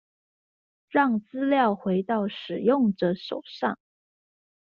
[0.89, 3.77] 讓資料回到使用者手上